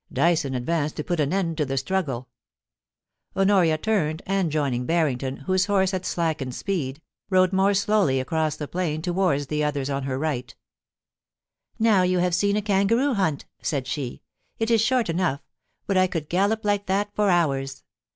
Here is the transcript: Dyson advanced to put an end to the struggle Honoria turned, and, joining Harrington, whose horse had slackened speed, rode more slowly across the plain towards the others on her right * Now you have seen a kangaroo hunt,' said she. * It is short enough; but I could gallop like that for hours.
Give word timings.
Dyson 0.11 0.55
advanced 0.55 0.95
to 0.95 1.03
put 1.03 1.19
an 1.19 1.31
end 1.31 1.57
to 1.57 1.65
the 1.67 1.77
struggle 1.77 2.27
Honoria 3.37 3.77
turned, 3.77 4.23
and, 4.25 4.51
joining 4.51 4.87
Harrington, 4.87 5.37
whose 5.45 5.67
horse 5.67 5.91
had 5.91 6.07
slackened 6.07 6.55
speed, 6.55 7.03
rode 7.29 7.53
more 7.53 7.75
slowly 7.75 8.19
across 8.19 8.55
the 8.55 8.67
plain 8.67 9.03
towards 9.03 9.45
the 9.45 9.63
others 9.63 9.91
on 9.91 10.05
her 10.05 10.17
right 10.17 10.55
* 11.21 11.77
Now 11.79 12.01
you 12.01 12.17
have 12.17 12.33
seen 12.33 12.55
a 12.55 12.63
kangaroo 12.63 13.13
hunt,' 13.13 13.45
said 13.61 13.85
she. 13.85 14.23
* 14.39 14.57
It 14.57 14.71
is 14.71 14.81
short 14.81 15.07
enough; 15.07 15.41
but 15.85 15.97
I 15.97 16.07
could 16.07 16.29
gallop 16.29 16.65
like 16.65 16.87
that 16.87 17.11
for 17.13 17.29
hours. 17.29 17.83